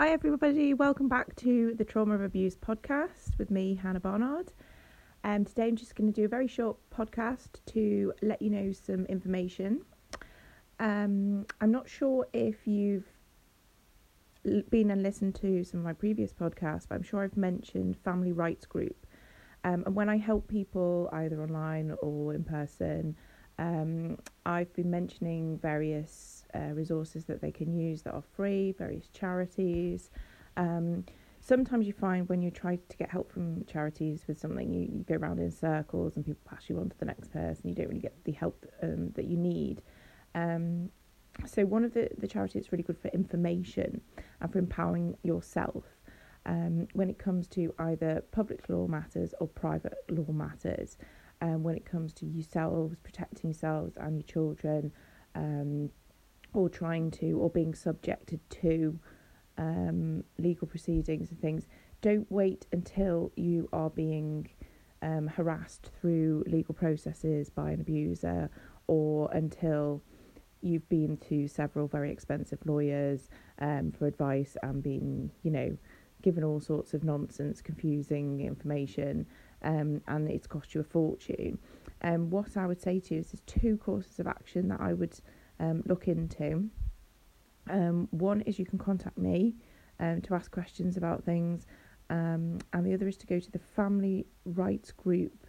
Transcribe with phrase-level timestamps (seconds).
[0.00, 0.74] Hi, everybody.
[0.74, 4.52] Welcome back to the Trauma of Abuse podcast with me, Hannah Barnard.
[5.24, 8.70] Um, today, I'm just going to do a very short podcast to let you know
[8.70, 9.80] some information.
[10.78, 13.08] Um, I'm not sure if you've
[14.70, 18.30] been and listened to some of my previous podcasts, but I'm sure I've mentioned Family
[18.30, 19.04] Rights Group.
[19.64, 23.16] Um, and when I help people either online or in person,
[23.58, 29.08] um, I've been mentioning various uh, resources that they can use that are free, various
[29.08, 30.10] charities.
[30.56, 31.04] Um,
[31.40, 35.04] sometimes you find when you try to get help from charities with something, you, you
[35.08, 37.68] go around in circles and people pass you on to the next person.
[37.68, 39.82] You don't really get the help um, that you need.
[40.34, 40.90] Um,
[41.46, 44.00] so, one of the, the charities that's really good for information
[44.40, 45.84] and for empowering yourself
[46.46, 50.96] um, when it comes to either public law matters or private law matters
[51.40, 54.92] um, when it comes to yourselves, protecting yourselves and your children,
[55.34, 55.90] um,
[56.54, 58.98] or trying to, or being subjected to
[59.58, 61.66] um, legal proceedings and things.
[62.00, 64.48] Don't wait until you are being
[65.02, 68.50] um, harassed through legal processes by an abuser
[68.86, 70.02] or until
[70.60, 73.28] you've been to several very expensive lawyers
[73.60, 75.76] um, for advice and been, you know,
[76.22, 79.26] given all sorts of nonsense, confusing information
[79.62, 81.58] um, and it's cost you a fortune.
[82.02, 84.92] Um, what I would say to you is there's two courses of action that I
[84.92, 85.18] would
[85.58, 86.68] um, look into.
[87.68, 89.56] Um, one is you can contact me
[90.00, 91.66] um, to ask questions about things,
[92.10, 95.46] um, and the other is to go to the Family Rights Group.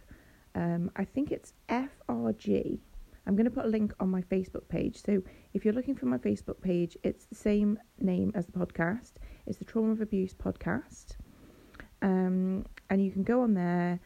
[0.54, 2.80] Um, I think it's FRG.
[3.26, 5.02] I'm going to put a link on my Facebook page.
[5.02, 5.22] So
[5.54, 9.12] if you're looking for my Facebook page, it's the same name as the podcast.
[9.46, 11.16] It's the Trauma of Abuse podcast.
[12.02, 14.00] Um, and you can go on there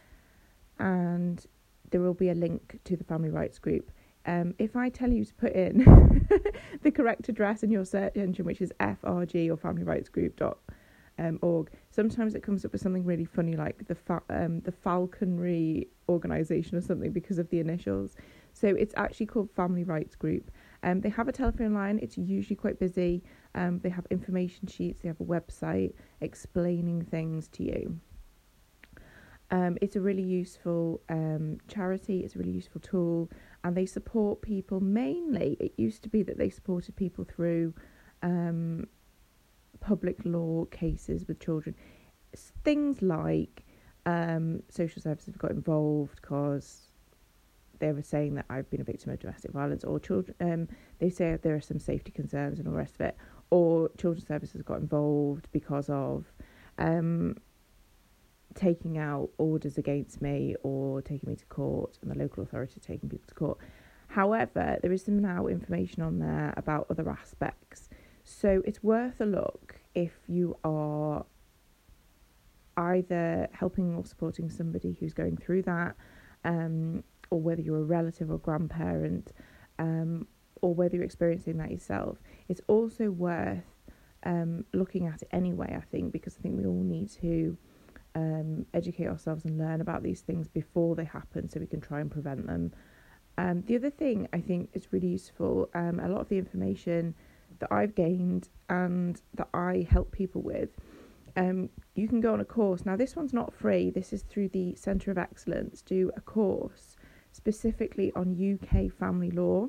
[0.79, 1.45] and
[1.91, 3.91] there will be a link to the family rights group.
[4.25, 6.27] Um, if I tell you to put in
[6.81, 10.57] the correct address in your search engine, which is FRG or Family Rights Group dot
[11.19, 14.71] um, org, sometimes it comes up with something really funny like the fa- um, the
[14.71, 18.15] Falconry Organisation or something because of the initials.
[18.53, 20.49] So it's actually called Family Rights Group.
[20.81, 21.99] Um, they have a telephone line.
[22.01, 23.21] It's usually quite busy.
[23.53, 25.01] Um, they have information sheets.
[25.01, 27.99] They have a website explaining things to you.
[29.51, 33.29] Um, it's a really useful um, charity, it's a really useful tool,
[33.63, 35.55] and they support people mainly.
[35.59, 37.73] It used to be that they supported people through
[38.23, 38.87] um,
[39.79, 41.75] public law cases with children.
[42.63, 43.63] things like
[44.05, 46.87] um, social services got involved because
[47.79, 50.35] they were saying that I've been a victim of domestic violence, or children.
[50.39, 50.67] Um,
[50.99, 53.17] they say there are some safety concerns and all the rest of it,
[53.49, 56.25] or children's services got involved because of
[56.77, 57.37] um,
[58.55, 63.09] taking out orders against me or taking me to court and the local authority taking
[63.09, 63.57] people to court.
[64.07, 67.89] However, there is some now information on there about other aspects.
[68.23, 71.25] So it's worth a look if you are
[72.77, 75.95] either helping or supporting somebody who's going through that,
[76.43, 79.31] um, or whether you're a relative or grandparent,
[79.79, 80.27] um,
[80.61, 82.17] or whether you're experiencing that yourself.
[82.47, 83.63] It's also worth
[84.23, 87.57] um, looking at it anyway, I think, because I think we all need to
[88.15, 91.99] um, educate ourselves and learn about these things before they happen so we can try
[91.99, 92.71] and prevent them.
[93.37, 97.13] Um, the other thing I think is really useful, um, a lot of the information
[97.59, 100.69] that I've gained and that I help people with,
[101.35, 102.85] um, you can go on a course.
[102.85, 106.95] Now, this one's not free, this is through the Centre of Excellence, do a course
[107.33, 109.67] specifically on UK family law.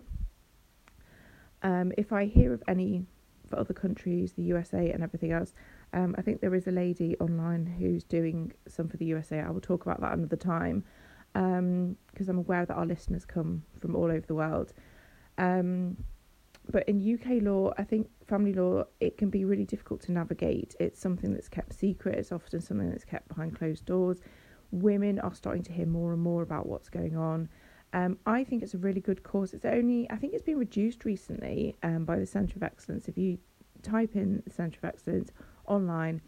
[1.62, 3.04] Um, if I hear of any
[3.48, 5.52] for other countries, the USA and everything else,
[5.92, 9.40] um, I think there is a lady online who's doing some for the USA.
[9.40, 10.84] I will talk about that another time
[11.32, 14.72] because um, I'm aware that our listeners come from all over the world.
[15.38, 15.96] Um,
[16.70, 20.74] but in UK law, I think family law, it can be really difficult to navigate.
[20.80, 24.20] It's something that's kept secret, it's often something that's kept behind closed doors.
[24.72, 27.48] Women are starting to hear more and more about what's going on.
[27.92, 29.54] Um, I think it's a really good course.
[29.54, 33.06] It's only, I think it's been reduced recently um, by the Centre of Excellence.
[33.08, 33.38] If you
[33.82, 35.30] type in the Centre of Excellence
[35.68, 36.20] online.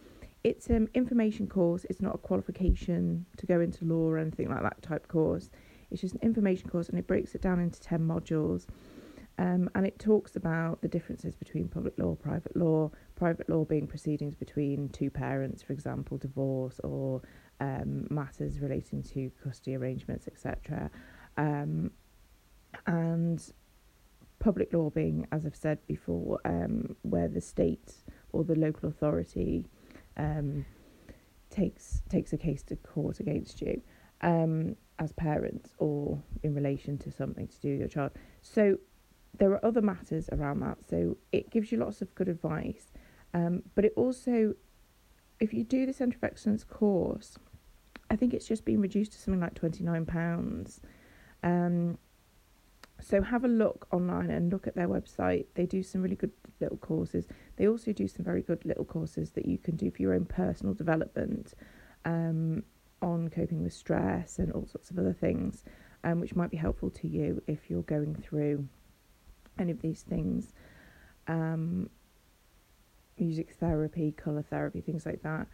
[0.44, 4.62] It's an information course, it's not a qualification to go into law or anything like
[4.62, 5.50] that type course.
[5.90, 8.66] It's just an information course and it breaks it down into 10 modules.
[9.38, 13.86] Um, and it talks about the differences between public law, private law, private law being
[13.86, 17.22] proceedings between two parents, for example, divorce or
[17.60, 20.90] um, matters relating to custody arrangements, etc.
[21.36, 21.92] Um,
[22.86, 23.52] and
[24.40, 27.94] public law being, as I've said before, um, where the state
[28.32, 29.66] or the local authority
[30.16, 30.64] um,
[31.50, 33.80] takes takes a case to court against you
[34.20, 38.12] um, as parents or in relation to something to do with your child.
[38.42, 38.78] So
[39.38, 40.78] there are other matters around that.
[40.88, 42.92] So it gives you lots of good advice.
[43.34, 44.54] Um, but it also,
[45.40, 47.38] if you do the Centre of Excellence course,
[48.10, 50.80] I think it's just been reduced to something like £29.
[51.42, 51.98] Um,
[53.00, 55.46] so have a look online and look at their website.
[55.54, 57.26] They do some really good little courses.
[57.56, 60.24] They also do some very good little courses that you can do for your own
[60.24, 61.54] personal development
[62.04, 62.64] um,
[63.00, 65.64] on coping with stress and all sorts of other things,
[66.02, 68.66] um, which might be helpful to you if you're going through
[69.58, 70.52] any of these things.
[71.28, 71.90] Um,
[73.18, 75.46] music therapy, colour therapy, things like that.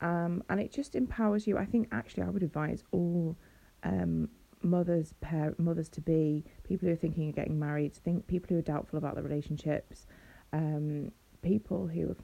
[0.00, 1.56] Um, and it just empowers you.
[1.56, 3.36] I think actually I would advise all
[3.82, 4.28] um,
[4.64, 8.58] mothers, pair, mothers to be, people who are thinking of getting married, think people who
[8.58, 10.06] are doubtful about their relationships,
[10.52, 11.10] um,
[11.42, 12.20] people who have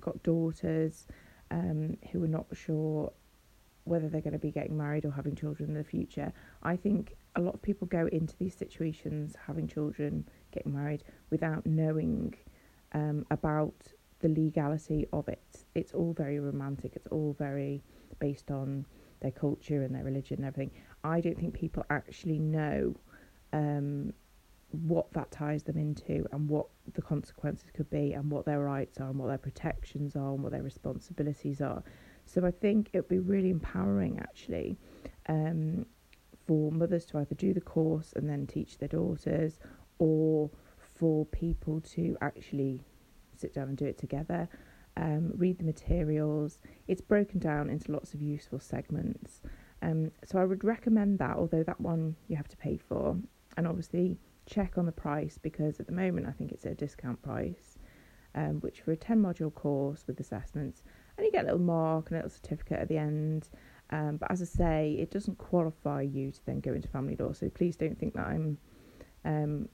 [0.00, 1.06] got daughters,
[1.50, 3.12] um, who are not sure
[3.84, 6.32] whether they're going to be getting married or having children in the future.
[6.62, 11.64] I think a lot of people go into these situations, having children, getting married, without
[11.64, 12.34] knowing
[12.92, 13.74] um, about
[14.20, 15.64] the legality of it.
[15.74, 16.96] It's all very romantic.
[16.96, 17.84] It's all very
[18.18, 18.86] based on
[19.20, 20.70] their culture and their religion and everything.
[21.04, 22.94] I don't think people actually know
[23.52, 24.12] um,
[24.70, 29.00] what that ties them into and what the consequences could be and what their rights
[29.00, 31.82] are and what their protections are and what their responsibilities are.
[32.26, 34.76] So I think it would be really empowering actually
[35.28, 35.86] um,
[36.46, 39.58] for mothers to either do the course and then teach their daughters
[39.98, 40.50] or
[40.94, 42.82] for people to actually
[43.36, 44.48] sit down and do it together.
[44.96, 46.58] Um, read the materials.
[46.88, 49.42] It's broken down into lots of useful segments.
[49.82, 53.16] Um, so I would recommend that, although that one you have to pay for.
[53.56, 56.76] And obviously, check on the price because at the moment I think it's at a
[56.76, 57.78] discount price,
[58.34, 60.82] um, which for a 10 module course with assessments,
[61.16, 63.48] and you get a little mark and a little certificate at the end.
[63.90, 67.32] Um, but as I say, it doesn't qualify you to then go into family law.
[67.32, 68.58] So please don't think that I'm,
[69.24, 69.68] um,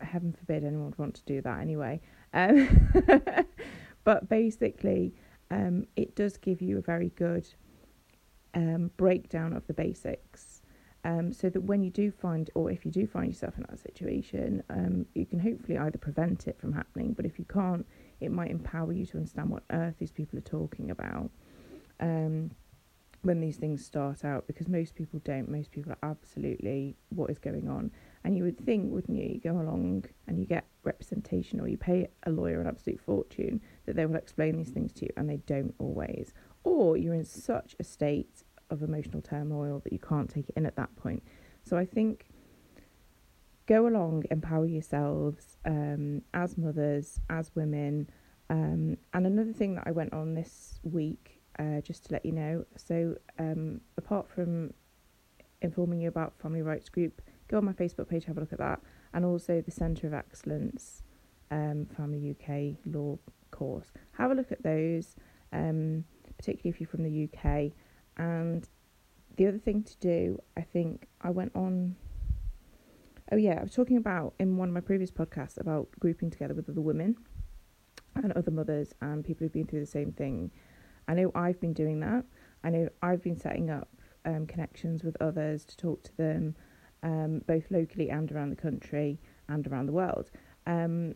[0.00, 2.00] heaven forbid anyone would want to do that anyway.
[2.34, 2.90] Um,
[4.04, 5.14] but basically,
[5.50, 7.46] um, it does give you a very good
[8.54, 10.62] um, breakdown of the basics.
[11.04, 13.80] Um, so that when you do find, or if you do find yourself in that
[13.80, 17.84] situation, um, you can hopefully either prevent it from happening, but if you can't,
[18.20, 21.28] it might empower you to understand what earth these people are talking about
[21.98, 22.52] um,
[23.22, 25.48] when these things start out, because most people don't.
[25.48, 27.90] Most people are absolutely what is going on.
[28.24, 31.76] And you would think, wouldn't you, you go along and you get representation or you
[31.76, 35.28] pay a lawyer an absolute fortune that they will explain these things to you, and
[35.28, 36.32] they don't always.
[36.62, 40.66] Or you're in such a state of emotional turmoil that you can't take it in
[40.66, 41.22] at that point.
[41.64, 42.26] So I think
[43.66, 48.08] go along, empower yourselves um, as mothers, as women.
[48.50, 52.32] Um, and another thing that I went on this week, uh, just to let you
[52.32, 54.72] know, so um, apart from
[55.60, 57.22] informing you about Family Rights Group,
[57.52, 58.80] go on my Facebook page, have a look at that,
[59.12, 61.02] and also the Centre of Excellence
[61.50, 63.18] um, Family UK Law
[63.50, 63.92] course.
[64.12, 65.14] Have a look at those,
[65.52, 66.04] um,
[66.38, 67.72] particularly if you're from the UK.
[68.16, 68.66] And
[69.36, 71.94] the other thing to do, I think I went on.
[73.30, 76.54] Oh, yeah, I was talking about in one of my previous podcasts about grouping together
[76.54, 77.16] with other women
[78.14, 80.50] and other mothers and people who've been through the same thing.
[81.06, 82.24] I know I've been doing that.
[82.64, 83.88] I know I've been setting up
[84.24, 86.54] um, connections with others to talk to them
[87.02, 89.18] um, both locally and around the country
[89.48, 90.30] and around the world.
[90.66, 91.14] Um,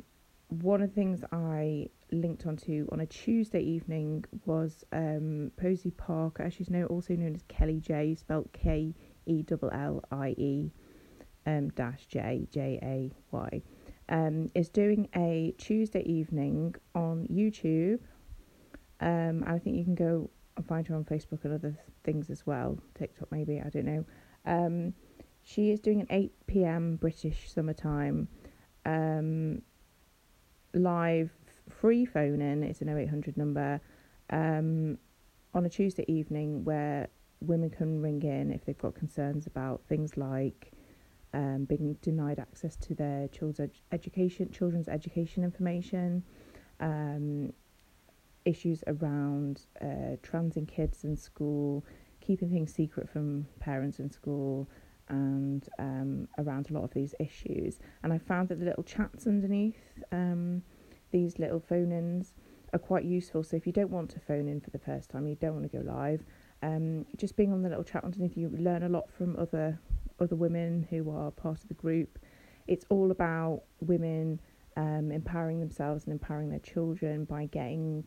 [0.49, 6.51] one of the things I linked onto on a Tuesday evening was um, Posie Parker,
[6.51, 8.95] she's now also known as Kellie Jay, spelled K
[9.27, 10.71] E L L I E
[11.47, 13.63] um, dash J J A Y,
[14.09, 18.01] um, is doing a Tuesday evening on YouTube.
[19.01, 22.47] Um, I think you can go and find her on Facebook and other things as
[22.47, 24.05] well, TikTok maybe, I don't know.
[24.47, 24.95] Um,
[25.47, 28.27] she is doing an 8 pm British summertime
[28.85, 29.63] um,
[30.75, 31.31] live
[31.71, 32.65] free phone in.
[32.65, 33.81] It's an 0800 number
[34.31, 34.99] um,
[35.55, 37.07] on a Tuesday evening where
[37.41, 40.73] women can ring in if they've got concerns about things like
[41.33, 46.25] um, being denied access to their children's education, children's education information,
[46.81, 47.53] um,
[48.45, 51.85] issues around uh, transing kids in school,
[52.21, 54.69] keeping things secret from parents in school,
[55.09, 57.79] and um, around a lot of these issues.
[58.03, 59.79] And I found that the little chats underneath
[60.13, 60.63] um,
[61.13, 62.35] these little phone ins
[62.73, 63.43] are quite useful.
[63.43, 65.71] So if you don't want to phone in for the first time, you don't want
[65.71, 66.23] to go live,
[66.63, 69.79] um, just being on the little chat underneath, you learn a lot from other
[70.19, 72.19] other women who are part of the group.
[72.67, 74.41] It's all about women
[74.77, 78.07] um, empowering themselves and empowering their children by getting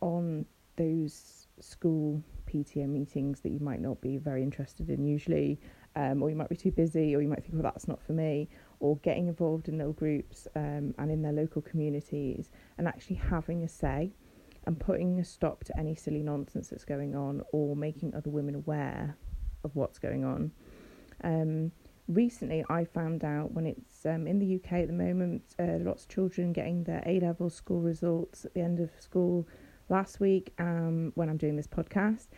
[0.00, 0.44] on
[0.76, 5.60] those school PTO meetings that you might not be very interested in usually,
[5.98, 8.12] um, or you might be too busy, or you might think, well, that's not for
[8.12, 13.16] me, or getting involved in little groups um, and in their local communities and actually
[13.16, 14.12] having a say
[14.64, 18.54] and putting a stop to any silly nonsense that's going on or making other women
[18.54, 19.16] aware
[19.64, 20.52] of what's going on.
[21.24, 21.72] Um,
[22.06, 26.04] recently, I found out when it's um, in the UK at the moment, uh, lots
[26.04, 29.48] of children getting their A level school results at the end of school
[29.88, 32.28] last week um, when I'm doing this podcast.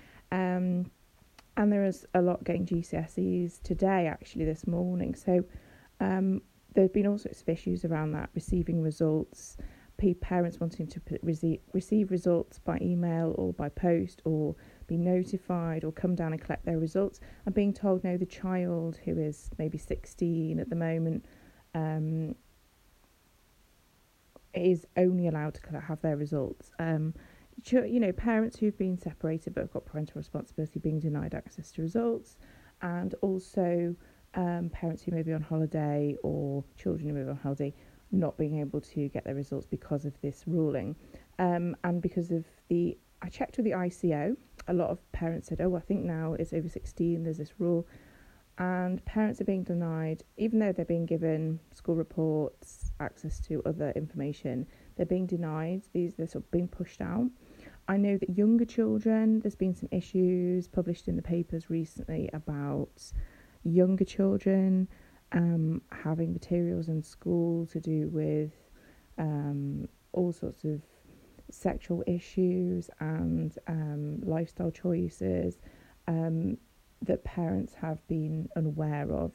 [1.60, 5.14] And there is a lot getting GCSEs today, actually, this morning.
[5.14, 5.44] So
[6.00, 6.40] um,
[6.72, 9.58] there have been all sorts of issues around that, receiving results,
[10.22, 15.92] parents wanting to receive, receive results by email or by post or be notified or
[15.92, 19.76] come down and collect their results and being told no the child who is maybe
[19.76, 21.26] 16 at the moment
[21.74, 22.34] um,
[24.54, 27.12] is only allowed to have their results um,
[27.64, 31.82] you know parents who've been separated but have got parental responsibility being denied access to
[31.82, 32.36] results
[32.82, 33.94] and also
[34.34, 37.74] um, parents who may be on holiday or children who may be on holiday
[38.12, 40.96] not being able to get their results because of this ruling.
[41.38, 44.36] Um, and because of the, I checked with the ICO,
[44.68, 47.86] a lot of parents said, oh, I think now it's over 16, there's this rule.
[48.58, 53.90] And parents are being denied, even though they're being given school reports, access to other
[53.96, 55.82] information, they're being denied.
[55.94, 57.30] These they're sort of being pushed out.
[57.90, 63.02] I know that younger children, there's been some issues published in the papers recently about
[63.64, 64.86] younger children
[65.32, 68.52] um, having materials in school to do with
[69.18, 70.82] um, all sorts of
[71.50, 75.58] sexual issues and um, lifestyle choices
[76.06, 76.56] um,
[77.02, 79.32] that parents have been unaware of.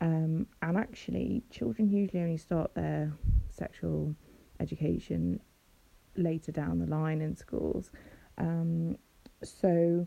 [0.00, 3.14] Um, and actually, children usually only start their
[3.48, 4.14] sexual
[4.60, 5.40] education
[6.16, 7.90] later down the line in schools.
[8.38, 8.96] Um,
[9.42, 10.06] so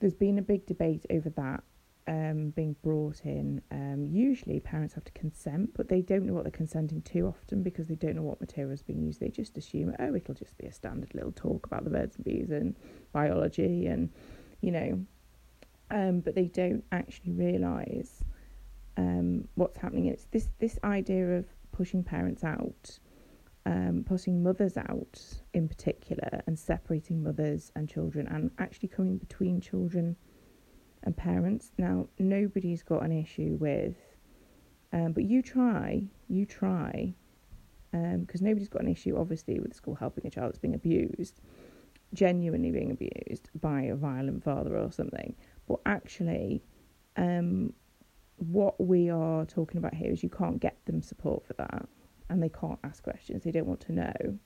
[0.00, 1.62] there's been a big debate over that
[2.10, 6.42] um, being brought in, um, usually parents have to consent, but they don't know what
[6.42, 9.20] they're consenting to often because they don't know what material is being used.
[9.20, 12.24] They just assume, oh, it'll just be a standard little talk about the birds and
[12.24, 12.74] bees and
[13.12, 14.10] biology and,
[14.60, 15.06] you know,
[15.92, 18.24] um, but they don't actually realise
[18.96, 20.06] um, what's happening.
[20.06, 22.98] It's this, this idea of pushing parents out,
[23.66, 25.20] um, pushing mothers out
[25.52, 30.16] in particular, and separating mothers and children, and actually coming between children
[31.04, 31.72] and parents.
[31.78, 33.96] Now, nobody's got an issue with,
[34.92, 37.14] um, but you try, you try,
[37.92, 40.74] because um, nobody's got an issue, obviously, with the school helping a child that's being
[40.74, 41.40] abused,
[42.14, 45.34] genuinely being abused by a violent father or something.
[45.68, 46.62] But actually,
[47.16, 47.72] um,
[48.36, 51.88] what we are talking about here is you can't get them support for that,
[52.30, 54.38] and they can't ask questions, they don't want to know.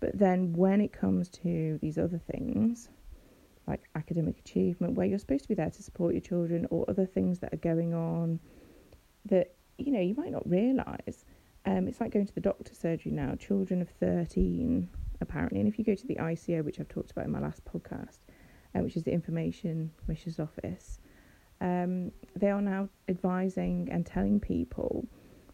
[0.00, 2.88] But then when it comes to these other things,
[3.66, 7.06] like academic achievement, where you're supposed to be there to support your children, or other
[7.06, 8.40] things that are going on
[9.26, 11.24] that you know you might not realise.
[11.64, 13.36] Um, it's like going to the doctor surgery now.
[13.36, 14.88] Children of 13,
[15.20, 17.64] apparently, and if you go to the ICO, which I've talked about in my last
[17.64, 18.18] podcast,
[18.74, 20.98] uh, which is the Information Commissioner's Office,
[21.60, 25.06] um, they are now advising and telling people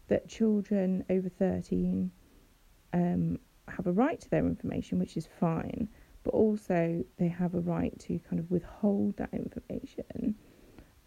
[0.09, 2.11] that children over 13
[2.93, 5.87] um, have a right to their information, which is fine,
[6.23, 10.35] but also they have a right to kind of withhold that information.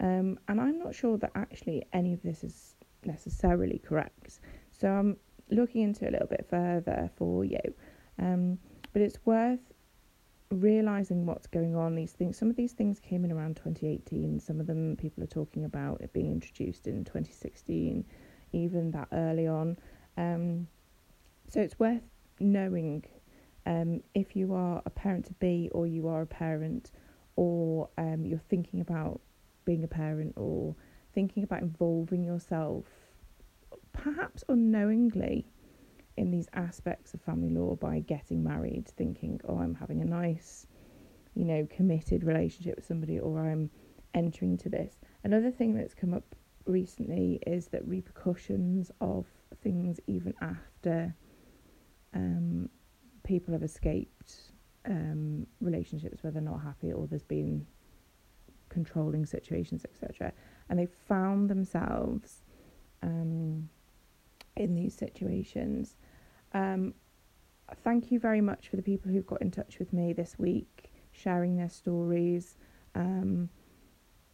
[0.00, 4.40] Um, and I'm not sure that actually any of this is necessarily correct.
[4.72, 5.16] So I'm
[5.50, 7.60] looking into a little bit further for you.
[8.18, 8.58] Um,
[8.92, 9.60] but it's worth
[10.50, 11.94] realizing what's going on.
[11.94, 14.40] These things, some of these things came in around 2018.
[14.40, 18.04] Some of them people are talking about it being introduced in 2016,
[18.52, 19.78] even that early on.
[20.16, 20.66] Um,
[21.48, 22.02] so it's worth
[22.40, 23.04] knowing
[23.66, 26.90] um, if you are a parent to be, or you are a parent,
[27.36, 29.20] or um, you're thinking about
[29.64, 30.74] being a parent, or
[31.14, 32.84] thinking about involving yourself,
[33.92, 35.46] perhaps unknowingly,
[36.16, 40.66] in these aspects of family law by getting married, thinking, oh, I'm having a nice,
[41.34, 43.70] you know, committed relationship with somebody, or I'm
[44.14, 44.96] entering into this.
[45.24, 46.34] Another thing that's come up
[46.66, 49.26] recently is that repercussions of
[49.62, 51.14] things even after
[52.14, 52.68] um,
[53.24, 54.52] people have escaped
[54.86, 57.66] um, relationships where they're not happy or there's been
[58.68, 60.32] controlling situations, etc.
[60.68, 62.42] And they found themselves
[63.02, 63.68] um,
[64.56, 65.96] in these situations.
[66.52, 66.94] Um,
[67.84, 70.92] thank you very much for the people who've got in touch with me this week,
[71.12, 72.56] sharing their stories.
[72.94, 73.48] Um,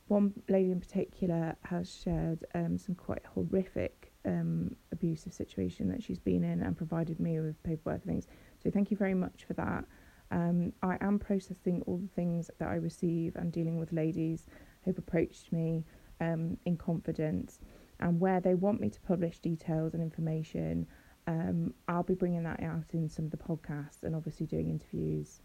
[0.08, 6.18] one lady in particular has shared um, some quite horrific um, abusive situation that she's
[6.18, 8.26] been in and provided me with paperwork and things.
[8.62, 9.84] So thank you very much for that.
[10.30, 14.46] Um, I am processing all the things that I receive and dealing with ladies
[14.84, 15.84] who've approached me
[16.20, 17.60] um, in confidence.
[18.00, 20.86] and where they want me to publish details and information,
[21.26, 25.40] um, I'll be bringing that out in some of the podcasts and obviously doing interviews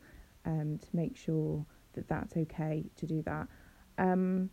[0.46, 3.48] um, to make sure that that's okay to do that.
[3.98, 4.50] Um,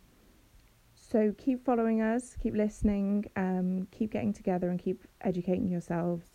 [0.93, 6.25] so keep following us, keep listening, um, keep getting together, and keep educating yourselves.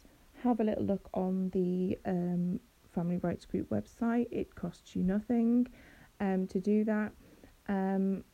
[0.42, 2.60] Have a little look on the um,
[2.94, 4.28] Family Rights Group website.
[4.30, 5.66] It costs you nothing
[6.20, 7.12] um, to do that.
[7.68, 8.24] Um,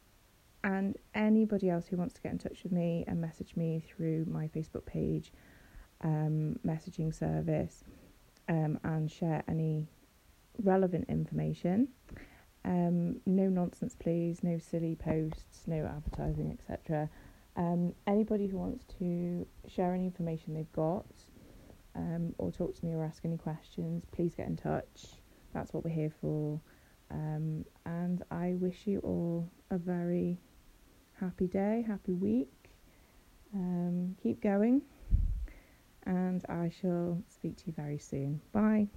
[0.64, 4.25] and anybody else who wants to get in touch with me and message me through
[4.29, 5.33] my Facebook page,
[6.02, 7.85] um, messaging service,
[8.49, 9.88] and share any
[10.62, 11.88] relevant information.
[12.64, 14.42] Um, no nonsense, please.
[14.42, 15.66] No silly posts.
[15.66, 17.09] No advertising, etc.
[17.57, 21.07] Um, anybody who wants to share any information they've got,
[21.95, 25.21] um, or talk to me or ask any questions, please get in touch.
[25.52, 26.61] That's what we're here for.
[27.11, 30.38] Um, and I wish you all a very
[31.21, 32.71] happy day, happy week.
[33.54, 34.81] Um, keep going,
[36.07, 38.40] and I shall speak to you very soon.
[38.52, 38.88] Bye.